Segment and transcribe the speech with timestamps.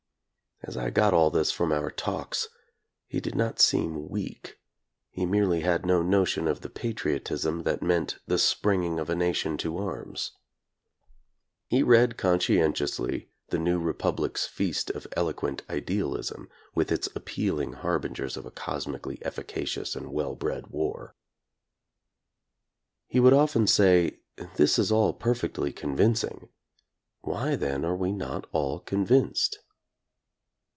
[0.63, 2.47] As I got all this from our talks,
[3.07, 4.59] he did not seem weak.
[5.09, 9.57] He merely had no notion of the patriotism that meant the springing of a nation
[9.57, 10.33] to arms.
[11.65, 18.37] He read conscientiously The New Republic's feast of eloquent idealism, with its ap pealing harbingers
[18.37, 21.15] of a cosmically efficacious and well bred war.
[23.07, 24.19] He would often say,
[24.57, 26.49] This is all perfectly convincing;
[27.21, 29.57] why, then, are we not all convinced'?